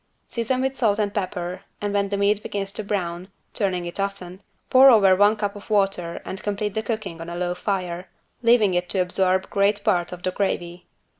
Season 0.27 0.61
with 0.61 0.75
salt 0.75 0.97
and 0.97 1.13
pepper 1.13 1.61
and 1.79 1.93
when 1.93 2.09
the 2.09 2.17
meat 2.17 2.41
begins 2.41 2.71
to 2.71 2.83
brown 2.83 3.27
turning 3.53 3.85
it 3.85 3.99
often 3.99 4.41
pour 4.71 4.89
over 4.89 5.15
one 5.15 5.35
cup 5.35 5.55
of 5.55 5.69
water 5.69 6.19
and 6.25 6.41
complete 6.41 6.73
the 6.73 6.81
cooking 6.81 7.21
on 7.21 7.29
a 7.29 7.35
low 7.35 7.53
fire, 7.53 8.09
leaving 8.41 8.73
it 8.73 8.89
to 8.89 8.97
absorb 8.97 9.47
great 9.51 9.83
part 9.83 10.11
of 10.11 10.23
the 10.23 10.31
gravy. 10.31 10.87